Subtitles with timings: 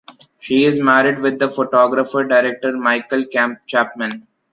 [0.39, 3.23] She is married with the photography director Michael
[3.67, 4.25] Chapman.